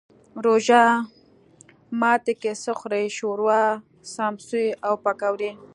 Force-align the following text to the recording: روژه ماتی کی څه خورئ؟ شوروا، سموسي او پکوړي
روژه 0.45 0.83
ماتی 1.99 2.33
کی 2.41 2.51
څه 2.61 2.71
خورئ؟ 2.79 3.03
شوروا، 3.17 3.61
سموسي 4.13 4.65
او 4.87 4.93
پکوړي 5.03 5.51